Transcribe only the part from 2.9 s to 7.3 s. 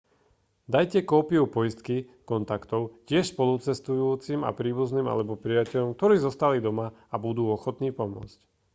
tiež spolucestujúcim a príbuzným alebo priateľom ktorí zostali doma a